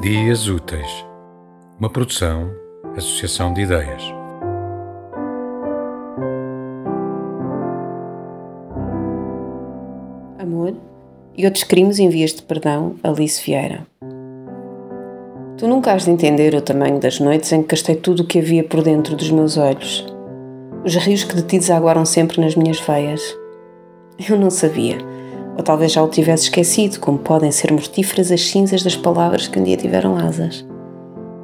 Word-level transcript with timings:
Dias 0.00 0.48
Úteis, 0.48 1.04
uma 1.78 1.90
produção, 1.90 2.50
associação 2.96 3.52
de 3.52 3.60
ideias. 3.60 4.02
Amor 10.38 10.72
e 11.36 11.44
outros 11.44 11.64
crimes 11.64 11.98
em 11.98 12.08
vias 12.08 12.32
de 12.32 12.40
perdão, 12.40 12.94
Alice 13.02 13.44
Vieira. 13.44 13.86
Tu 15.58 15.68
nunca 15.68 15.92
has 15.92 16.06
de 16.06 16.12
entender 16.12 16.54
o 16.54 16.62
tamanho 16.62 16.98
das 16.98 17.20
noites 17.20 17.52
em 17.52 17.60
que 17.60 17.68
gastei 17.68 17.96
tudo 17.96 18.22
o 18.22 18.26
que 18.26 18.38
havia 18.38 18.64
por 18.64 18.82
dentro 18.82 19.14
dos 19.14 19.30
meus 19.30 19.58
olhos. 19.58 20.06
Os 20.82 20.96
rios 20.96 21.24
que 21.24 21.34
de 21.34 21.42
ti 21.42 21.58
desaguaram 21.58 22.06
sempre 22.06 22.40
nas 22.40 22.56
minhas 22.56 22.80
veias. 22.80 23.20
Eu 24.26 24.38
não 24.38 24.48
sabia 24.48 24.96
ou 25.60 25.62
talvez 25.62 25.92
já 25.92 26.02
o 26.02 26.08
tivesse 26.08 26.44
esquecido, 26.44 26.98
como 27.00 27.18
podem 27.18 27.52
ser 27.52 27.70
mortíferas 27.70 28.32
as 28.32 28.48
cinzas 28.48 28.82
das 28.82 28.96
palavras 28.96 29.46
que 29.46 29.60
um 29.60 29.62
dia 29.62 29.76
tiveram 29.76 30.16
asas. 30.16 30.64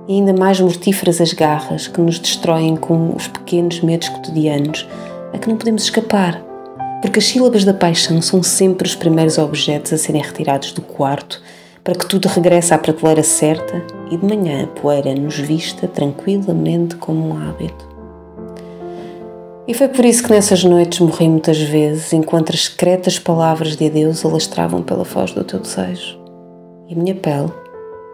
E 0.08 0.14
ainda 0.14 0.32
mais 0.32 0.58
mortíferas 0.58 1.20
as 1.20 1.34
garras 1.34 1.86
que 1.86 2.00
nos 2.00 2.18
destroem 2.18 2.76
com 2.76 3.14
os 3.14 3.28
pequenos 3.28 3.82
medos 3.82 4.08
cotidianos 4.08 4.88
a 5.34 5.38
que 5.38 5.50
não 5.50 5.58
podemos 5.58 5.82
escapar, 5.82 6.42
porque 7.02 7.18
as 7.18 7.26
sílabas 7.26 7.62
da 7.62 7.74
paixão 7.74 8.22
são 8.22 8.42
sempre 8.42 8.88
os 8.88 8.94
primeiros 8.94 9.36
objetos 9.36 9.92
a 9.92 9.98
serem 9.98 10.22
retirados 10.22 10.72
do 10.72 10.80
quarto 10.80 11.42
para 11.84 11.94
que 11.94 12.06
tudo 12.06 12.26
regresse 12.26 12.72
à 12.72 12.78
prateleira 12.78 13.22
certa 13.22 13.84
e 14.10 14.16
de 14.16 14.24
manhã 14.24 14.64
a 14.64 14.66
poeira 14.66 15.14
nos 15.14 15.38
vista 15.38 15.86
tranquilamente 15.86 16.96
como 16.96 17.28
um 17.28 17.36
hábito. 17.36 17.95
E 19.68 19.74
foi 19.74 19.88
por 19.88 20.04
isso 20.04 20.22
que 20.22 20.30
nessas 20.30 20.62
noites 20.62 21.00
morri 21.00 21.28
muitas 21.28 21.58
vezes, 21.58 22.12
enquanto 22.12 22.52
as 22.52 22.66
secretas 22.66 23.18
palavras 23.18 23.76
de 23.76 23.86
adeus 23.86 24.24
alastravam 24.24 24.80
pela 24.82 25.02
voz 25.02 25.32
do 25.32 25.42
teu 25.42 25.58
desejo. 25.58 26.18
E 26.88 26.94
a 26.94 26.96
minha 26.96 27.14
pele 27.16 27.52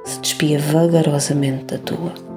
se 0.05 0.19
despia 0.21 0.59
vagarosamente 0.59 1.65
da 1.65 1.79
tua. 1.79 2.32